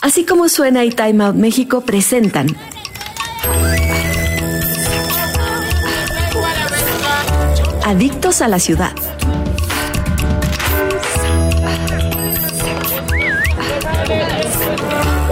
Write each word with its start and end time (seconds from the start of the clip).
Así 0.00 0.24
como 0.24 0.48
suena 0.48 0.84
y 0.84 0.90
Time 0.90 1.24
Out 1.24 1.36
México 1.36 1.82
presentan 1.82 2.56
Adictos 7.84 8.42
a 8.42 8.48
la 8.48 8.58
ciudad. 8.58 8.92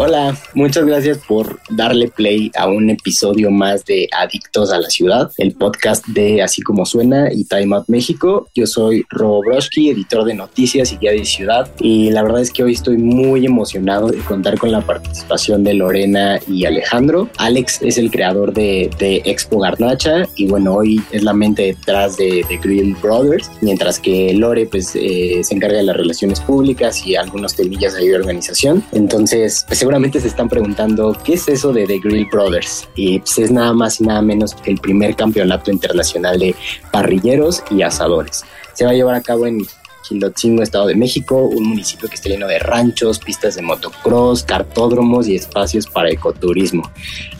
Hola, 0.08 0.36
muchas 0.54 0.84
gracias 0.84 1.18
por 1.18 1.58
darle 1.68 2.06
play 2.06 2.52
a 2.56 2.68
un 2.68 2.90
episodio 2.90 3.50
más 3.50 3.84
de 3.86 4.08
Adictos 4.16 4.70
a 4.70 4.78
la 4.78 4.88
Ciudad, 4.88 5.32
el 5.36 5.54
podcast 5.54 6.06
de 6.06 6.42
Así 6.42 6.62
como 6.62 6.86
Suena 6.86 7.32
y 7.32 7.42
Time 7.42 7.74
Out 7.74 7.88
México. 7.88 8.48
Yo 8.54 8.68
soy 8.68 9.04
Robo 9.10 9.40
Broski, 9.40 9.90
editor 9.90 10.24
de 10.24 10.34
noticias 10.34 10.92
y 10.92 10.98
guía 10.98 11.10
de 11.10 11.24
ciudad, 11.24 11.68
y 11.80 12.10
la 12.10 12.22
verdad 12.22 12.40
es 12.40 12.52
que 12.52 12.62
hoy 12.62 12.74
estoy 12.74 12.98
muy 12.98 13.46
emocionado 13.46 14.06
de 14.06 14.18
contar 14.18 14.56
con 14.58 14.70
la 14.70 14.80
participación 14.80 15.64
de 15.64 15.74
Lorena 15.74 16.38
y 16.46 16.66
Alejandro. 16.66 17.28
Alex 17.38 17.82
es 17.82 17.98
el 17.98 18.12
creador 18.12 18.52
de, 18.52 18.88
Expo 19.24 19.58
Garnacha 19.58 20.28
y 20.36 20.46
bueno, 20.46 20.74
hoy 20.74 21.02
es 21.10 21.24
la 21.24 21.32
mente 21.32 21.62
detrás 21.62 22.16
de, 22.16 22.44
The 22.46 22.58
Grill 22.58 22.94
Brothers, 23.02 23.50
mientras 23.60 23.98
que 23.98 24.32
Lore 24.34 24.66
pues 24.66 24.94
eh, 24.94 25.40
se 25.42 25.52
encarga 25.52 25.78
de 25.78 25.82
las 25.82 25.96
relaciones 25.96 26.38
públicas 26.38 27.04
y 27.04 27.16
algunos 27.16 27.56
temillas 27.56 27.96
ahí 27.96 28.06
de 28.06 28.14
organización. 28.14 28.84
Entonces, 28.92 29.64
pues 29.66 29.80
seguramente 29.80 29.95
se 30.20 30.28
están 30.28 30.48
preguntando 30.48 31.16
qué 31.24 31.34
es 31.34 31.48
eso 31.48 31.72
de 31.72 31.86
The 31.86 31.98
Grill 31.98 32.28
Brothers. 32.30 32.88
Y 32.94 33.18
pues 33.20 33.38
es 33.38 33.50
nada 33.50 33.72
más 33.72 34.00
y 34.00 34.04
nada 34.04 34.22
menos 34.22 34.54
que 34.54 34.70
el 34.70 34.78
primer 34.78 35.16
campeonato 35.16 35.70
internacional 35.70 36.38
de 36.38 36.54
parrilleros 36.92 37.62
y 37.70 37.82
asadores. 37.82 38.44
Se 38.74 38.84
va 38.84 38.90
a 38.90 38.94
llevar 38.94 39.14
a 39.14 39.22
cabo 39.22 39.46
en 39.46 39.66
Quilotzingo, 40.08 40.62
Estado 40.62 40.86
de 40.86 40.94
México, 40.94 41.36
un 41.36 41.68
municipio 41.68 42.08
que 42.08 42.14
está 42.14 42.28
lleno 42.28 42.46
de 42.46 42.58
ranchos, 42.58 43.18
pistas 43.18 43.56
de 43.56 43.62
motocross, 43.62 44.42
cartódromos 44.42 45.28
y 45.28 45.34
espacios 45.34 45.86
para 45.86 46.10
ecoturismo. 46.10 46.90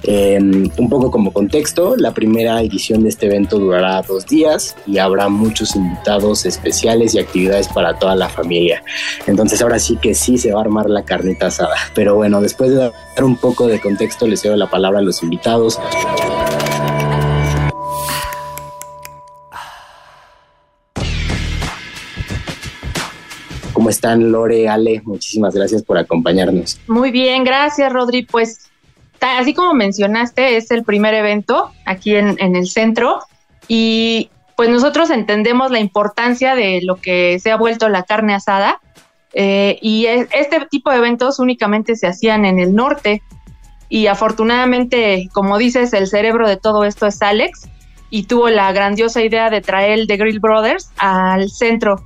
Em, 0.03 0.71
un 0.77 0.89
poco 0.89 1.11
como 1.11 1.33
contexto, 1.33 1.97
la 1.97 2.13
primera 2.13 2.63
edición 2.63 3.03
de 3.03 3.09
este 3.09 3.27
evento 3.27 3.59
durará 3.59 4.03
dos 4.03 4.27
días 4.27 4.77
y 4.87 4.99
habrá 4.99 5.29
muchos 5.29 5.75
invitados 5.77 6.47
especiales 6.47 7.15
y 7.15 7.19
actividades 7.19 7.69
para 7.69 7.99
toda 7.99 8.15
la 8.15 8.29
familia. 8.29 8.83
Entonces 9.27 9.63
ahora 9.63 9.79
sí 9.79 9.97
que 9.97 10.15
sí 10.15 10.39
se 10.39 10.53
va 10.53 10.61
a 10.61 10.63
armar 10.63 10.89
la 10.91 11.05
carnita 11.05 11.47
asada. 11.47 11.77
Pero 11.95 12.15
bueno, 12.15 12.41
después 12.41 12.71
de 12.71 12.77
dar 12.77 12.93
un 13.25 13.37
poco 13.37 13.67
de 13.67 13.81
contexto, 13.81 14.27
les 14.27 14.41
cedo 14.41 14.57
la 14.57 14.69
palabra 14.69 15.01
a 15.01 15.03
los 15.03 15.23
invitados. 15.23 15.79
¿Cómo 23.87 23.93
están 23.93 24.33
Lore, 24.33 24.69
Ale? 24.69 25.01
Muchísimas 25.05 25.55
gracias 25.55 25.85
por 25.85 25.97
acompañarnos. 25.97 26.81
Muy 26.89 27.13
bien, 27.13 27.45
gracias 27.45 27.93
Rodri. 27.93 28.25
Pues 28.25 28.69
así 29.21 29.55
como 29.55 29.75
mencionaste, 29.75 30.57
es 30.57 30.73
el 30.73 30.83
primer 30.83 31.15
evento 31.15 31.71
aquí 31.85 32.17
en, 32.17 32.57
el 32.57 32.67
centro 32.67 33.21
y 33.69 34.29
pues 34.57 34.71
nosotros 34.71 35.11
entendemos 35.11 35.71
la 35.71 35.79
importancia 35.79 36.57
de 36.57 36.81
lo 36.83 36.97
que 36.97 37.39
se 37.39 37.53
ha 37.53 37.57
vuelto 37.57 37.89
la 37.89 38.03
carne 38.03 38.35
asada 38.35 38.81
eh, 39.35 39.79
y 39.81 40.07
este 40.07 40.67
tipo 40.69 40.91
de 40.91 40.97
eventos 40.97 41.39
únicamente 41.39 41.95
se 41.95 42.09
hacían 42.09 42.45
en 42.45 42.59
el 42.59 42.75
norte 42.75 43.23
y 43.89 44.09
afortunadamente, 44.09 45.29
como 45.33 45.59
dices, 45.59 45.93
el 45.93 46.09
cerebro 46.09 46.49
de 46.49 46.57
todo 46.57 46.83
esto 46.83 47.07
es 47.07 47.23
Alex 47.23 47.69
y 48.11 48.25
tuvo 48.25 48.49
la 48.51 48.73
grandiosa 48.73 49.23
idea 49.23 49.49
de 49.49 49.61
traer 49.61 49.93
el 49.93 50.07
The 50.09 50.17
Grill 50.17 50.41
Brothers 50.41 50.91
al 50.97 51.49
centro 51.51 52.03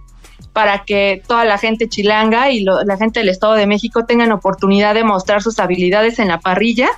para 0.61 0.85
que 0.85 1.23
toda 1.27 1.47
la 1.47 1.57
gente 1.57 1.89
chilanga 1.89 2.51
y 2.51 2.61
la 2.61 2.99
gente 2.99 3.21
del 3.21 3.31
Estado 3.31 3.55
de 3.55 3.67
México 3.67 4.05
tengan 4.05 4.31
oportunidad 4.31 4.95
de 4.95 5.05
mostrar 5.05 5.41
sus 5.41 5.59
habilidades 5.59 6.19
en 6.19 6.29
la 6.29 6.39
parrilla. 6.39 6.91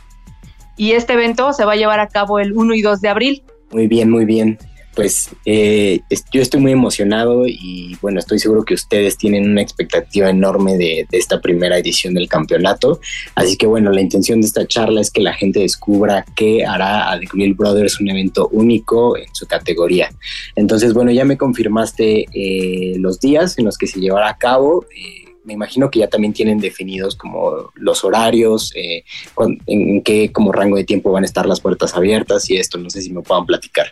Y 0.77 0.93
este 0.93 1.13
evento 1.13 1.53
se 1.53 1.65
va 1.65 1.75
a 1.75 1.77
llevar 1.77 2.01
a 2.01 2.09
cabo 2.09 2.41
el 2.41 2.55
1 2.55 2.75
y 2.75 2.83
2 2.83 3.01
de 3.01 3.09
abril. 3.09 3.43
Muy 3.71 3.87
bien, 3.87 4.11
muy 4.11 4.25
bien 4.25 4.59
pues 4.95 5.31
eh, 5.47 6.01
yo 6.33 6.43
estoy 6.43 6.61
muy 6.61 6.73
emocionado 6.73 7.47
y 7.47 7.97
bueno, 8.03 8.19
estoy 8.19 8.39
seguro 8.39 8.65
que 8.65 8.75
ustedes 8.75 9.17
tienen 9.17 9.51
una 9.51 9.63
expectativa 9.63 10.29
enorme 10.29 10.77
de, 10.77 11.07
esta 11.13 11.41
primera 11.41 11.79
edición 11.79 12.15
del 12.15 12.29
campeonato. 12.29 13.01
Así 13.35 13.57
que 13.57 13.67
bueno, 13.67 13.91
la 13.91 14.01
intención 14.01 14.41
de 14.41 14.47
esta 14.47 14.67
charla 14.67 15.01
es 15.01 15.11
que 15.11 15.23
la 15.23 15.33
gente 15.33 15.61
descubra 15.61 16.25
qué 16.37 16.67
hará 16.67 17.11
a 17.11 17.19
The 17.19 17.27
Grill 17.33 17.55
Brothers 17.55 18.01
un 18.01 18.11
evento 18.11 18.49
único 18.53 19.17
en 19.17 19.35
su 19.35 19.47
categoría. 19.47 20.11
Entonces, 20.57 20.93
bueno, 20.93 21.11
ya 21.11 21.25
me 21.25 21.39
confirmaste 21.39 22.27
eh, 22.33 22.95
los 22.99 23.19
días 23.19 23.59
en 23.59 23.65
los 23.65 23.79
que 23.79 23.87
se 23.87 24.01
llevará 24.01 24.29
a 24.29 24.37
cabo. 24.37 24.85
Eh, 24.95 25.31
me 25.45 25.55
imagino 25.55 25.91
que 25.91 26.01
ya 26.01 26.09
también 26.09 26.33
tienen 26.33 26.59
definidos 26.59 27.17
como 27.17 27.73
los 27.75 28.05
horarios, 28.05 28.73
en 28.77 30.03
qué 30.03 30.31
como 30.31 30.53
rango 30.53 30.77
de 30.77 30.85
tiempo 30.85 31.11
van 31.11 31.25
a 31.25 31.27
estar 31.27 31.47
las 31.47 31.61
puertas 31.61 31.97
abiertas 31.97 32.49
y 32.49 32.59
esto, 32.59 32.79
no 32.79 32.91
sé 32.91 33.03
si 33.03 33.13
me 33.13 33.23
puedan 33.23 33.45
platicar. 33.45 33.91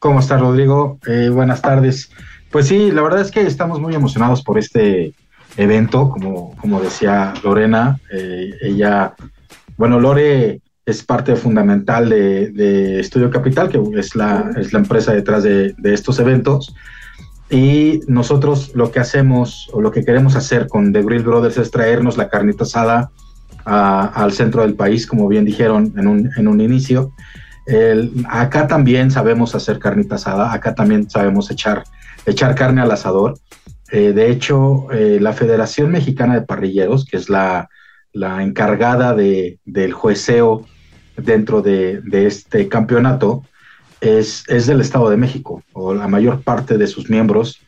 ¿Cómo 0.00 0.20
está 0.20 0.38
Rodrigo? 0.38 0.98
Eh, 1.06 1.28
buenas 1.28 1.60
tardes. 1.60 2.10
Pues 2.50 2.68
sí, 2.68 2.90
la 2.90 3.02
verdad 3.02 3.20
es 3.20 3.30
que 3.30 3.42
estamos 3.42 3.80
muy 3.80 3.94
emocionados 3.94 4.42
por 4.42 4.58
este 4.58 5.12
evento, 5.58 6.08
como, 6.08 6.56
como 6.56 6.80
decía 6.80 7.34
Lorena. 7.44 8.00
Eh, 8.10 8.50
ella, 8.62 9.12
bueno, 9.76 10.00
Lore 10.00 10.62
es 10.86 11.04
parte 11.04 11.36
fundamental 11.36 12.08
de, 12.08 12.98
Estudio 12.98 13.30
Capital, 13.30 13.68
que 13.68 13.78
es 13.98 14.16
la, 14.16 14.50
es 14.56 14.72
la 14.72 14.78
empresa 14.78 15.12
detrás 15.12 15.42
de, 15.42 15.74
estos 15.84 16.18
eventos. 16.18 16.74
Y 17.50 18.00
nosotros 18.06 18.72
lo 18.74 18.90
que 18.92 19.00
hacemos 19.00 19.68
o 19.74 19.82
lo 19.82 19.90
que 19.90 20.02
queremos 20.02 20.34
hacer 20.34 20.66
con 20.66 20.94
The 20.94 21.02
Grill 21.02 21.24
Brothers 21.24 21.58
es 21.58 21.70
traernos 21.70 22.16
la 22.16 22.30
carnita 22.30 22.64
asada 22.64 23.10
al 23.66 24.32
centro 24.32 24.62
del 24.62 24.76
país, 24.76 25.06
como 25.06 25.28
bien 25.28 25.44
dijeron 25.44 25.92
en 25.98 26.06
un, 26.06 26.30
en 26.38 26.48
un 26.48 26.62
inicio 26.62 27.12
acá 28.28 28.66
también 28.66 29.10
sabemos 29.10 29.54
hacer 29.54 29.78
carnita 29.78 30.16
asada, 30.16 30.52
acá 30.52 30.74
también 30.74 31.08
sabemos 31.08 31.50
echar, 31.50 31.84
echar 32.26 32.54
carne 32.54 32.80
al 32.80 32.90
asador. 32.90 33.38
Eh, 33.90 34.12
de 34.12 34.30
hecho, 34.30 34.90
eh, 34.92 35.18
la 35.20 35.32
Federación 35.32 35.90
Mexicana 35.90 36.34
de 36.34 36.42
Parrilleros, 36.42 37.04
que 37.04 37.16
es 37.16 37.28
la, 37.28 37.68
encargada 38.14 39.14
de, 39.14 39.58
del 39.64 39.92
jueceo 39.92 40.66
dentro 41.16 41.62
de, 41.62 42.02
este 42.12 42.68
campeonato, 42.68 43.44
es, 44.00 44.44
del 44.46 44.80
Estado 44.80 45.10
de 45.10 45.16
México, 45.16 45.62
o 45.72 45.94
la 45.94 46.08
mayor 46.08 46.42
parte 46.42 46.78
de 46.78 46.86
sus 46.86 47.10
miembros 47.10 47.60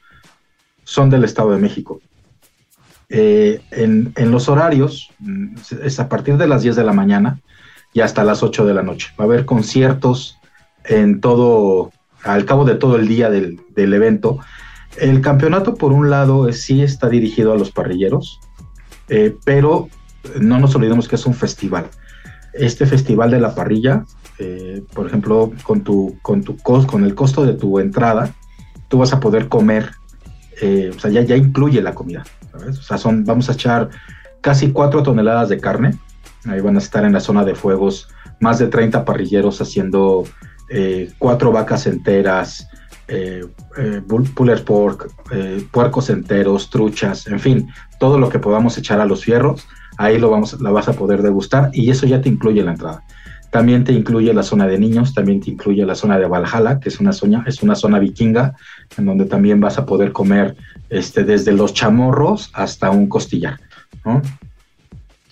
son 0.85 1.11
del 1.11 1.25
Estado 1.25 1.53
de 1.53 1.59
México. 1.59 2.01
Eh, 3.09 3.61
en, 3.71 4.13
en, 4.17 4.31
los 4.31 4.49
horarios, 4.49 5.11
mm, 5.19 5.57
es 5.85 6.01
a 6.01 6.09
partir 6.09 6.39
de 6.39 6.47
las 6.47 6.63
10 6.63 6.77
de 6.77 6.85
la 6.85 6.93
mañana, 6.93 7.41
y 7.93 8.01
hasta 8.01 8.25
las 8.25 8.43
8 8.43 8.65
de 8.65 8.75
la 8.75 8.83
noche. 8.83 9.11
Va 9.19 9.25
a 9.25 9.27
haber 9.27 9.45
conciertos 9.45 10.39
en 10.85 11.21
todo, 11.21 11.93
al 12.25 12.45
cabo 12.45 12.65
de 12.65 12.75
todo 12.75 12.97
el 12.97 13.09
día 13.09 13.31
del, 13.31 13.61
evento. 13.77 14.39
El 14.99 15.21
campeonato, 15.21 15.75
por 15.75 15.93
un 15.93 16.11
lado, 16.11 16.51
sí 16.53 16.83
está 16.83 17.09
dirigido 17.09 17.53
a 17.53 17.57
los 17.57 17.71
parrilleros, 17.71 18.41
eh, 19.09 19.37
pero 19.45 19.89
no 20.41 20.59
nos 20.59 20.75
olvidemos 20.75 21.09
que 21.09 21.17
es 21.17 21.27
un 21.27 21.35
festival. 21.35 21.87
Este 22.53 22.87
festival 22.87 23.31
de 23.31 23.41
la 23.41 23.55
parrilla, 23.55 24.05
eh, 24.39 24.83
por 24.95 25.07
ejemplo, 25.07 25.53
con, 25.63 25.83
tu, 25.83 26.19
con, 26.23 26.43
tu 26.43 26.57
con 26.59 27.05
el 27.05 27.15
costo 27.15 27.45
de 27.45 27.55
tu 27.55 27.79
entrada, 27.79 28.35
tú 28.89 28.99
vas 28.99 29.13
a 29.13 29.21
poder 29.21 29.49
comer, 29.49 29.91
eh, 30.61 30.91
o 30.95 30.99
sea, 30.99 31.11
ya, 31.11 31.23
ya 31.23 31.37
incluye 31.37 31.81
la 31.81 31.95
comida. 31.95 32.25
O 32.55 32.73
sea, 32.73 32.99
son, 32.99 33.25
vamos 33.25 33.49
a 33.49 33.53
echar 33.53 33.89
casi 34.43 34.71
4 34.71 35.03
toneladas 35.03 35.49
de 35.49 35.59
carne, 35.59 35.99
Ahí 36.47 36.61
van 36.61 36.77
a 36.77 36.79
estar 36.79 37.05
en 37.05 37.13
la 37.13 37.21
zona 37.21 37.45
de 37.45 37.55
fuegos 37.55 38.09
más 38.41 38.59
de 38.59 38.69
30 38.69 39.05
parrilleros 39.05 39.61
haciendo 39.61 40.25
eh, 40.69 41.13
cuatro 41.19 41.53
vacas 41.53 41.87
enteras, 41.87 42.69
eh, 43.09 43.45
eh 43.79 44.03
puller 44.35 44.65
pork, 44.65 45.09
puercos 45.71 46.11
enteros, 46.11 46.71
truchas, 46.71 47.27
en 47.27 47.39
fin, 47.39 47.69
todo 48.01 48.19
lo 48.19 48.29
que 48.29 48.39
podamos 48.39 48.77
echar 48.79 49.01
a 49.01 49.07
los 49.07 49.25
fierros, 49.25 49.67
ahí 49.97 50.19
lo 50.19 50.31
vamos, 50.31 50.61
la 50.61 50.71
vas 50.71 50.89
a 50.89 50.95
poder 50.95 51.23
degustar 51.23 51.71
y 51.73 51.91
eso 51.91 52.07
ya 52.07 52.21
te 52.21 52.29
incluye 52.29 52.63
la 52.63 52.73
entrada. 52.73 53.05
También 53.53 53.85
te 53.85 53.93
incluye 53.93 54.33
la 54.33 54.43
zona 54.43 54.67
de 54.67 54.79
niños, 54.79 55.13
también 55.13 55.41
te 55.41 55.51
incluye 55.51 55.85
la 55.85 55.95
zona 55.95 56.19
de 56.19 56.27
Valhalla, 56.27 56.81
que 56.81 56.89
es 56.89 57.01
una 57.01 57.13
zona, 57.13 57.45
es 57.47 57.63
una 57.63 57.75
zona 57.75 57.99
vikinga, 57.99 58.55
en 58.97 59.05
donde 59.05 59.27
también 59.27 59.61
vas 59.61 59.77
a 59.77 59.85
poder 59.85 60.11
comer 60.11 60.57
este, 60.89 61.23
desde 61.23 61.53
los 61.53 61.75
chamorros 61.75 62.51
hasta 62.55 62.91
un 62.91 63.11
costillar. 63.11 63.61
¿no? 64.07 64.23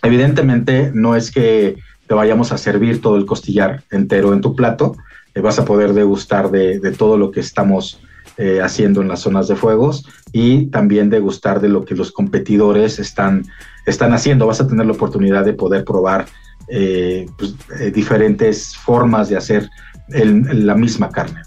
Evidentemente 0.03 0.91
no 0.95 1.17
es 1.17 1.31
que 1.31 1.77
te 2.07 2.15
vayamos 2.15 2.53
a 2.53 2.59
servir 2.59 3.01
todo 3.01 3.17
el 3.17 3.27
costillar 3.27 3.85
entero 3.91 4.33
en 4.33 4.41
tu 4.41 4.57
plato, 4.57 4.97
eh, 5.35 5.41
vas 5.41 5.59
a 5.59 5.65
poder 5.65 5.93
degustar 5.93 6.51
de, 6.51 6.81
todo 6.99 7.17
lo 7.17 7.31
que 7.31 7.41
estamos 7.41 8.01
eh, 8.37 8.61
haciendo 8.63 9.01
en 9.01 9.09
las 9.09 9.21
zonas 9.21 9.49
de 9.49 9.57
fuegos 9.57 10.07
y 10.33 10.67
también 10.67 11.11
degustar 11.11 11.61
de 11.61 11.69
lo 11.69 11.85
que 11.85 11.95
los 11.95 12.11
competidores 12.11 12.99
están, 12.99 13.45
están 13.87 14.13
haciendo. 14.13 14.47
Vas 14.47 14.61
a 14.61 14.67
tener 14.67 14.87
la 14.87 14.93
oportunidad 14.93 15.45
de 15.45 15.53
poder 15.53 15.85
probar 15.85 16.27
eh, 16.69 17.27
pues, 17.39 17.55
diferentes 17.93 18.77
formas 18.77 19.29
de 19.29 19.37
hacer 19.37 19.69
la 20.09 20.75
misma 20.75 21.11
carne. 21.11 21.43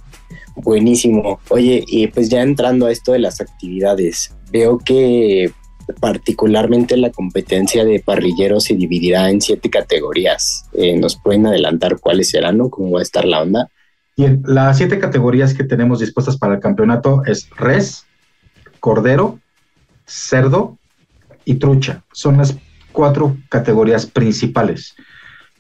Buenísimo. 0.55 1.39
Oye, 1.49 1.83
y 1.87 2.07
pues 2.07 2.29
ya 2.29 2.41
entrando 2.41 2.85
a 2.85 2.91
esto 2.91 3.11
de 3.11 3.19
las 3.19 3.41
actividades, 3.41 4.33
veo 4.51 4.77
que 4.77 5.51
particularmente 5.99 6.97
la 6.97 7.11
competencia 7.11 7.85
de 7.85 7.99
parrilleros 7.99 8.65
se 8.65 8.75
dividirá 8.75 9.29
en 9.29 9.41
siete 9.41 9.69
categorías. 9.69 10.65
Eh, 10.73 10.97
¿Nos 10.97 11.15
pueden 11.15 11.45
adelantar 11.47 11.99
cuáles 11.99 12.29
serán 12.29 12.61
o 12.61 12.69
cómo 12.69 12.91
va 12.91 12.99
a 12.99 13.03
estar 13.03 13.25
la 13.25 13.41
onda? 13.41 13.69
Bien, 14.15 14.43
las 14.45 14.77
siete 14.77 14.99
categorías 14.99 15.53
que 15.53 15.63
tenemos 15.63 15.99
dispuestas 15.99 16.37
para 16.37 16.55
el 16.55 16.59
campeonato 16.59 17.23
es 17.25 17.49
res, 17.57 18.05
cordero, 18.79 19.39
cerdo 20.05 20.77
y 21.45 21.55
trucha. 21.55 22.03
Son 22.11 22.37
las 22.37 22.55
cuatro 22.91 23.37
categorías 23.49 24.05
principales. 24.05 24.95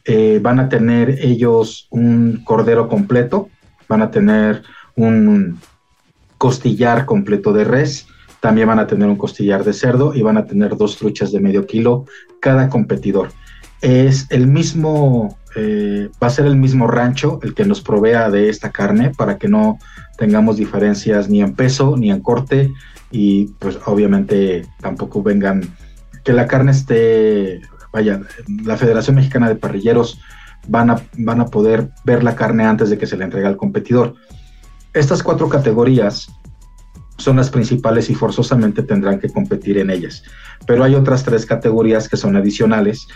Eh, 0.05 0.39
van 0.41 0.59
a 0.59 0.69
tener 0.69 1.17
ellos 1.21 1.87
un 1.89 2.43
cordero 2.43 2.87
completo, 2.87 3.49
van 3.87 4.01
a 4.01 4.11
tener 4.11 4.63
un 4.95 5.59
costillar 6.37 7.05
completo 7.05 7.53
de 7.53 7.63
res, 7.63 8.07
también 8.43 8.67
van 8.67 8.79
a 8.79 8.87
tener 8.87 9.07
un 9.07 9.15
costillar 9.15 9.63
de 9.63 9.71
cerdo 9.71 10.13
y 10.13 10.21
van 10.21 10.35
a 10.35 10.45
tener 10.45 10.75
dos 10.75 10.97
truchas 10.97 11.31
de 11.31 11.39
medio 11.39 11.65
kilo 11.65 12.03
cada 12.41 12.67
competidor. 12.67 13.29
Es 13.79 14.27
el 14.31 14.47
mismo, 14.47 15.37
eh, 15.55 16.09
va 16.21 16.27
a 16.27 16.29
ser 16.29 16.47
el 16.47 16.57
mismo 16.57 16.87
rancho 16.87 17.39
el 17.41 17.53
que 17.53 17.63
nos 17.63 17.79
provea 17.79 18.29
de 18.29 18.49
esta 18.49 18.69
carne 18.69 19.11
para 19.17 19.37
que 19.37 19.47
no 19.47 19.79
tengamos 20.17 20.57
diferencias 20.57 21.29
ni 21.29 21.41
en 21.41 21.53
peso 21.53 21.95
ni 21.95 22.11
en 22.11 22.19
corte 22.19 22.69
y 23.11 23.45
pues 23.59 23.79
obviamente 23.85 24.67
tampoco 24.81 25.23
vengan 25.23 25.61
que 26.25 26.33
la 26.33 26.45
carne 26.45 26.71
esté, 26.71 27.61
vaya, 27.93 28.19
la 28.65 28.75
Federación 28.75 29.15
Mexicana 29.15 29.47
de 29.47 29.55
Parrilleros 29.55 30.19
van 30.67 30.89
a, 30.89 31.01
van 31.17 31.39
a 31.39 31.45
poder 31.45 31.91
ver 32.03 32.25
la 32.25 32.35
carne 32.35 32.65
antes 32.65 32.89
de 32.89 32.97
que 32.97 33.07
se 33.07 33.15
le 33.15 33.23
entregue 33.23 33.47
al 33.47 33.55
competidor. 33.55 34.15
Estas 34.93 35.23
cuatro 35.23 35.47
categorías 35.47 36.27
son 37.17 37.37
las 37.37 37.49
principales 37.49 38.09
y 38.09 38.15
forzosamente 38.15 38.83
tendrán 38.83 39.19
que 39.19 39.29
competir 39.29 39.77
en 39.77 39.89
ellas. 39.89 40.23
Pero 40.65 40.83
hay 40.83 40.95
otras 40.95 41.23
tres 41.23 41.45
categorías 41.45 42.09
que 42.09 42.17
son 42.17 42.35
adicionales. 42.35 43.07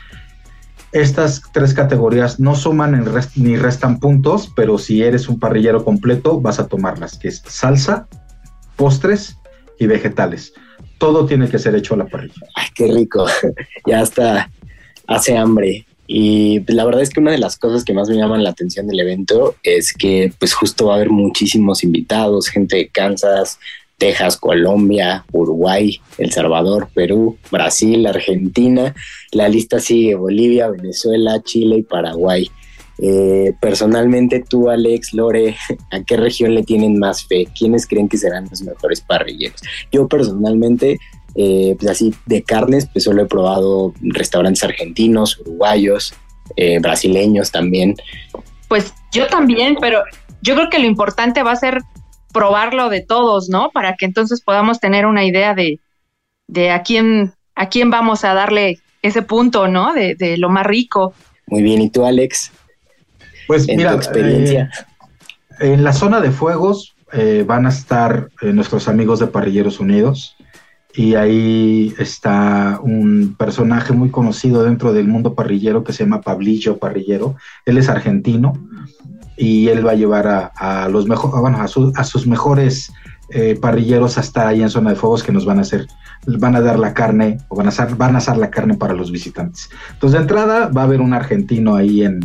Estas 0.92 1.42
tres 1.52 1.74
categorías 1.74 2.40
no 2.40 2.56
suman 2.56 3.04
ni 3.36 3.58
restan 3.58 4.00
puntos, 4.00 4.52
pero 4.56 4.78
si 4.78 5.04
eres 5.04 5.28
un 5.28 5.40
parrillero 5.40 5.84
completo 5.84 6.40
vas 6.40 6.60
a 6.60 6.68
tomarlas, 6.68 7.18
que 7.18 7.28
es 7.28 7.44
salsa, 7.46 8.08
postres 8.76 9.38
y 9.80 9.88
vegetales. 9.88 10.54
Todo 10.98 11.26
tiene 11.26 11.50
que 11.50 11.60
ser 11.60 11.76
hecho 11.76 11.94
a 11.94 11.98
la 11.98 12.06
parrilla. 12.06 12.42
Ay, 12.56 12.68
qué 12.74 12.88
rico. 12.92 13.26
ya 13.86 14.02
hasta 14.02 14.50
hace 15.08 15.38
hambre. 15.38 15.86
Y 16.08 16.62
la 16.72 16.86
verdad 16.86 17.02
es 17.02 17.10
que 17.10 17.20
una 17.20 17.32
de 17.32 17.38
las 17.38 17.58
cosas 17.58 17.84
que 17.84 17.94
más 17.94 18.10
me 18.10 18.16
llaman 18.16 18.44
la 18.44 18.52
atención 18.52 18.88
del 18.88 19.02
evento 19.02 19.56
es 19.62 19.92
que 19.92 20.32
pues 20.40 20.54
justo 20.54 20.88
va 20.88 20.94
a 20.94 20.96
haber 20.96 21.10
muchísimos 21.10 21.84
invitados, 21.84 22.48
gente 22.48 22.78
de 22.78 22.88
Kansas, 22.88 23.60
Texas, 23.98 24.38
Colombia, 24.38 25.26
Uruguay, 25.32 26.00
El 26.18 26.32
Salvador, 26.32 26.90
Perú, 26.94 27.38
Brasil, 27.52 28.06
Argentina. 28.06 28.96
La 29.32 29.50
lista 29.50 29.80
sigue 29.80 30.16
Bolivia, 30.16 30.70
Venezuela, 30.70 31.42
Chile 31.44 31.78
y 31.78 31.84
Paraguay. 31.84 32.50
Eh, 33.00 33.54
personalmente, 33.60 34.44
tú, 34.48 34.70
Alex, 34.70 35.14
Lore, 35.14 35.56
¿a 35.92 36.04
qué 36.04 36.18
región 36.18 36.54
le 36.56 36.64
tienen 36.64 37.00
más 37.00 37.26
fe? 37.26 37.48
¿Quiénes 37.58 37.88
creen 37.88 38.08
que 38.10 38.18
serán 38.18 38.48
los 38.50 38.62
mejores 38.62 39.02
parrilleros? 39.02 39.62
Yo 39.92 40.08
personalmente, 40.08 41.00
eh, 41.36 41.76
pues 41.80 41.92
así 41.92 42.14
de 42.26 42.44
carnes, 42.44 42.88
pues 42.92 43.06
solo 43.06 43.24
he 43.24 43.28
probado 43.28 43.94
restaurantes 44.02 44.64
argentinos, 44.64 45.40
uruguayos, 45.40 46.14
eh, 46.56 46.80
brasileños 46.80 47.52
también. 47.52 47.96
Pues 48.68 48.94
yo 49.12 49.28
también, 49.28 49.78
pero 49.80 50.04
yo 50.42 50.56
creo 50.56 50.70
que 50.70 50.80
lo 50.80 50.86
importante 50.86 51.44
va 51.44 51.52
a 51.52 51.56
ser 51.56 51.82
probarlo 52.34 52.90
de 52.90 53.02
todos, 53.02 53.50
¿no? 53.50 53.72
Para 53.72 53.96
que 53.96 54.06
entonces 54.06 54.42
podamos 54.42 54.80
tener 54.80 55.06
una 55.06 55.26
idea 55.26 55.54
de, 55.54 55.80
de 56.48 56.72
a 56.72 56.84
quién, 56.84 57.34
a 57.56 57.70
quién 57.70 57.90
vamos 57.90 58.24
a 58.24 58.34
darle 58.34 58.80
ese 59.02 59.22
punto, 59.22 59.68
¿no? 59.68 59.94
De, 59.94 60.16
de 60.16 60.38
lo 60.38 60.50
más 60.50 60.66
rico. 60.66 61.14
Muy 61.48 61.64
bien, 61.64 61.82
¿y 61.82 61.90
tú, 61.90 62.06
Alex? 62.06 62.52
Pues 63.48 63.68
en 63.70 63.78
mira, 63.78 63.92
tu 63.92 63.98
experiencia. 63.98 64.70
Eh, 65.60 65.74
en 65.74 65.84
la 65.84 65.94
zona 65.94 66.20
de 66.20 66.32
fuegos 66.32 66.96
eh, 67.14 67.44
van 67.48 67.66
a 67.66 67.70
estar 67.70 68.30
eh, 68.42 68.52
nuestros 68.52 68.88
amigos 68.88 69.20
de 69.20 69.28
Parrilleros 69.28 69.80
Unidos 69.80 70.36
y 70.94 71.16
ahí 71.16 71.94
está 72.00 72.80
un 72.82 73.36
personaje 73.38 73.94
muy 73.94 74.10
conocido 74.10 74.64
dentro 74.64 74.94
del 74.94 75.08
mundo 75.08 75.36
parrillero 75.36 75.84
que 75.84 75.94
se 75.94 76.04
llama 76.04 76.22
Pablillo 76.22 76.78
Parrillero. 76.78 77.36
Él 77.66 77.78
es 77.78 77.88
argentino 77.88 78.54
y 79.38 79.70
él 79.70 79.86
va 79.86 79.92
a 79.92 79.96
llevar 79.96 80.52
a, 80.56 80.90
los 80.90 81.08
mejor, 81.08 81.40
bueno, 81.40 81.62
a, 81.62 81.68
sus 82.04 82.28
mejores 82.28 82.92
eh, 83.30 83.58
parrilleros 83.62 84.18
hasta 84.18 84.48
ahí 84.48 84.64
en 84.64 84.70
zona 84.70 84.90
de 84.90 84.96
fuegos 84.96 85.22
que 85.22 85.32
nos 85.32 85.46
van 85.46 85.60
a 85.60 85.62
hacer, 85.62 85.86
van 86.26 86.56
a 86.56 86.62
dar 86.62 86.80
la 86.80 86.94
carne 86.94 87.38
o 87.50 87.56
van 87.56 87.68
a 87.68 87.70
asar, 87.70 87.96
van 87.96 88.16
a 88.16 88.36
la 88.36 88.50
carne 88.50 88.76
para 88.76 88.94
los 88.94 89.12
visitantes. 89.12 89.70
Entonces 89.94 90.18
de 90.18 90.24
entrada 90.24 90.70
va 90.70 90.82
a 90.82 90.86
haber 90.86 91.02
un 91.02 91.14
argentino 91.14 91.76
ahí 91.76 92.04
en, 92.04 92.20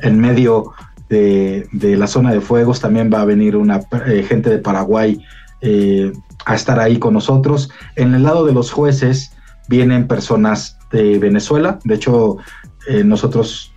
en 0.00 0.20
medio 0.20 0.72
de, 1.08 1.66
la 1.72 2.06
zona 2.06 2.32
de 2.32 2.40
fuegos, 2.40 2.80
también 2.80 3.10
va 3.12 3.20
a 3.20 3.24
venir 3.26 3.56
una 3.56 3.80
eh, 4.06 4.24
gente 4.26 4.48
de 4.48 4.58
Paraguay 4.58 5.22
eh, 5.60 6.12
a 6.46 6.54
estar 6.54 6.78
ahí 6.78 6.98
con 6.98 7.12
nosotros. 7.12 7.70
En 7.96 8.14
el 8.14 8.22
lado 8.22 8.46
de 8.46 8.52
los 8.52 8.70
jueces 8.70 9.32
vienen 9.68 10.06
personas 10.06 10.78
de 10.92 11.18
Venezuela, 11.18 11.80
de 11.84 11.96
hecho 11.96 12.36
nosotros 13.04 13.71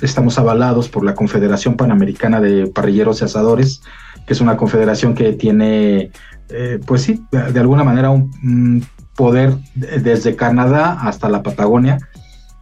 estamos 0.00 0.38
avalados 0.38 0.88
por 0.88 1.04
la 1.04 1.14
Confederación 1.14 1.76
Panamericana 1.76 2.40
de 2.40 2.66
Parrilleros 2.66 3.20
y 3.20 3.24
Asadores, 3.24 3.82
que 4.26 4.32
es 4.32 4.40
una 4.40 4.56
confederación 4.56 5.14
que 5.14 5.32
tiene, 5.32 6.10
eh, 6.48 6.78
pues 6.86 7.02
sí, 7.02 7.24
de 7.30 7.60
alguna 7.60 7.84
manera 7.84 8.10
un 8.10 8.84
poder 9.16 9.54
desde 9.74 10.36
Canadá 10.36 10.92
hasta 11.02 11.28
la 11.28 11.42
Patagonia 11.42 11.98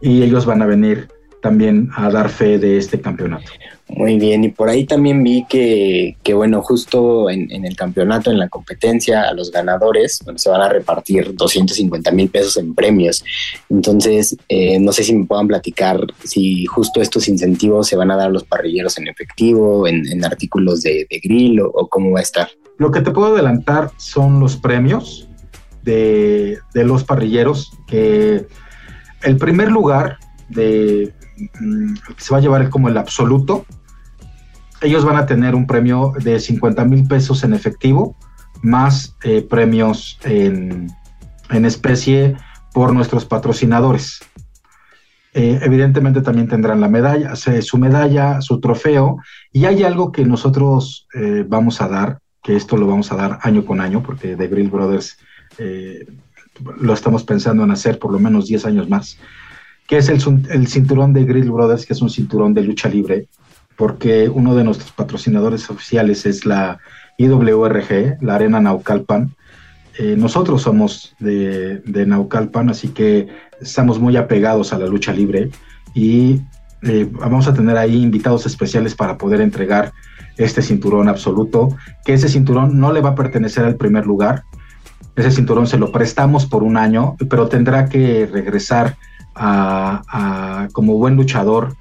y 0.01 0.23
ellos 0.23 0.45
van 0.45 0.61
a 0.61 0.65
venir 0.65 1.07
también 1.41 1.89
a 1.95 2.09
dar 2.09 2.29
fe 2.29 2.59
de 2.59 2.77
este 2.77 2.99
campeonato. 2.99 3.51
Muy 3.89 4.19
bien, 4.19 4.43
y 4.43 4.49
por 4.49 4.69
ahí 4.69 4.85
también 4.85 5.23
vi 5.23 5.45
que, 5.49 6.15
que 6.21 6.35
bueno, 6.35 6.61
justo 6.61 7.27
en, 7.29 7.65
el 7.65 7.75
campeonato, 7.75 8.29
en 8.29 8.37
la 8.37 8.47
competencia, 8.47 9.23
a 9.23 9.33
los 9.33 9.51
ganadores 9.51 10.19
bueno, 10.23 10.37
se 10.37 10.49
van 10.49 10.61
a 10.61 10.69
repartir 10.69 11.33
250 11.33 12.11
mil 12.11 12.29
pesos 12.29 12.57
en 12.57 12.75
premios. 12.75 13.23
Entonces, 13.67 14.37
eh, 14.47 14.79
no 14.79 14.91
sé 14.91 15.03
si 15.03 15.15
me 15.15 15.25
puedan 15.25 15.47
platicar 15.47 16.05
si 16.23 16.67
justo 16.67 17.01
estos 17.01 17.27
incentivos 17.27 17.87
se 17.87 17.95
van 17.95 18.11
a 18.11 18.15
dar 18.15 18.27
a 18.27 18.31
los 18.31 18.43
parrilleros 18.43 18.97
en 18.99 19.07
efectivo, 19.07 19.87
en, 19.87 20.23
artículos 20.23 20.83
de, 20.83 21.07
grill 21.23 21.61
o, 21.61 21.87
cómo 21.89 22.11
va 22.11 22.19
a 22.19 22.23
estar. 22.23 22.47
Lo 22.77 22.91
que 22.91 23.01
te 23.01 23.09
puedo 23.09 23.33
adelantar 23.33 23.89
son 23.97 24.39
los 24.39 24.55
premios 24.55 25.27
de, 25.81 26.59
de 26.75 26.83
los 26.83 27.03
parrilleros, 27.03 27.71
que 27.87 28.45
el 29.23 29.37
primer 29.37 29.71
lugar 29.71 30.19
de, 30.49 31.11
se 32.17 32.33
va 32.33 32.37
a 32.37 32.41
llevar 32.41 32.69
como 32.69 32.89
el 32.89 32.97
absoluto 32.97 33.65
ellos 34.81 35.03
van 35.03 35.17
a 35.17 35.25
tener 35.25 35.55
un 35.55 35.67
premio 35.67 36.13
de 36.23 36.39
50 36.39 36.85
mil 36.85 37.07
pesos 37.07 37.43
en 37.43 37.53
efectivo, 37.53 38.15
más 38.61 39.15
eh, 39.23 39.41
premios 39.41 40.19
en, 40.23 40.89
especie 41.49 42.37
por 42.73 42.93
nuestros 42.93 43.25
patrocinadores. 43.25 44.19
Eh, 45.33 45.59
evidentemente 45.61 46.21
también 46.21 46.47
tendrán 46.47 46.81
la 46.81 46.87
medalla, 46.87 47.35
su 47.35 47.77
medalla, 47.77 48.41
su 48.41 48.59
trofeo, 48.59 49.17
y 49.51 49.65
hay 49.65 49.83
algo 49.83 50.11
que 50.11 50.25
nosotros 50.25 51.07
eh, 51.13 51.45
vamos 51.47 51.81
a 51.81 51.87
dar, 51.87 52.19
que 52.41 52.55
esto 52.55 52.77
lo 52.77 52.87
vamos 52.87 53.11
a 53.11 53.15
dar 53.15 53.39
año 53.43 53.65
con 53.65 53.81
año, 53.81 54.01
porque 54.01 54.35
The 54.35 54.47
Grill 54.47 54.69
Brothers 54.69 55.17
lo 56.79 56.93
estamos 56.93 57.23
pensando 57.23 57.63
en 57.63 57.71
hacer 57.71 57.99
por 57.99 58.11
lo 58.11 58.19
menos 58.19 58.47
10 58.47 58.65
años 58.65 58.89
más, 58.89 59.17
que 59.89 59.97
es 59.97 60.07
el, 60.07 60.21
el 60.49 60.67
cinturón 60.67 61.11
de 61.11 61.25
Grill 61.25 61.51
Brothers, 61.51 61.85
que 61.85 61.93
es 61.93 62.01
un 62.01 62.09
cinturón 62.09 62.53
de 62.53 62.61
lucha 62.61 62.87
libre 62.87 63.27
porque 63.79 64.27
uno 64.27 64.55
de 64.55 64.65
nuestros 64.65 64.91
patrocinadores 64.91 65.69
oficiales 65.69 66.25
es 66.25 66.45
la 66.45 66.79
IWRG, 67.17 68.21
la 68.21 68.35
Arena 68.35 68.59
Naucalpan. 68.59 69.33
Eh, 69.97 70.15
nosotros 70.17 70.63
somos 70.63 71.15
de, 71.19 71.81
Naucalpan, 72.05 72.69
así 72.69 72.89
que 72.89 73.29
estamos 73.61 73.97
muy 73.97 74.17
apegados 74.17 74.73
a 74.73 74.79
la 74.79 74.85
lucha 74.85 75.13
libre 75.13 75.49
y 75.93 76.41
eh, 76.81 77.07
vamos 77.09 77.47
a 77.47 77.53
tener 77.53 77.77
ahí 77.77 78.03
invitados 78.03 78.45
especiales 78.45 78.95
para 78.95 79.17
poder 79.17 79.39
entregar 79.39 79.93
este 80.35 80.61
cinturón 80.61 81.07
absoluto, 81.07 81.69
que 82.03 82.13
ese 82.13 82.27
cinturón 82.27 82.81
no 82.81 82.91
le 82.91 82.99
va 82.99 83.11
a 83.11 83.15
pertenecer 83.15 83.63
al 83.63 83.77
primer 83.77 84.05
lugar, 84.05 84.43
ese 85.15 85.31
cinturón 85.31 85.67
se 85.67 85.77
lo 85.77 85.93
prestamos 85.93 86.45
por 86.45 86.63
un 86.63 86.75
año, 86.75 87.15
pero 87.29 87.47
tendrá 87.47 87.87
que 87.87 88.25
regresar 88.25 88.97
a 89.35 90.67
como 90.73 90.95
buen 90.95 91.15
luchador 91.15 91.75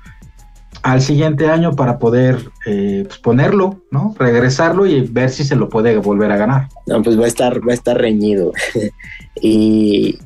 al 0.83 1.03
siguiente 1.03 1.49
año 1.49 1.75
para 1.75 1.99
poder 1.99 2.51
eh, 2.67 3.05
pues, 3.07 3.19
ponerlo, 3.19 3.83
¿no? 3.91 4.15
Regresarlo 4.19 4.87
y 4.87 5.01
ver 5.03 5.31
si 5.31 5.45
se 5.45 5.57
lo 5.57 5.69
puede 5.69 5.97
volver 5.99 6.33
a 6.33 6.37
ganar. 6.37 6.69
No, 6.87 7.03
pues 7.03 7.19
va 7.19 7.25
a 7.25 7.29
estar, 7.29 7.61
va 7.67 7.73
a 7.73 7.75
estar 7.75 7.99
reñido. 7.99 8.53
y 9.41 10.19